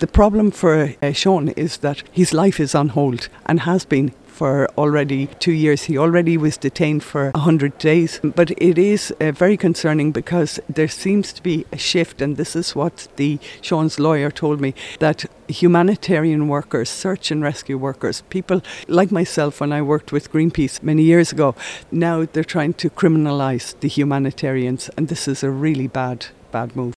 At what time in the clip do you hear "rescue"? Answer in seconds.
17.42-17.76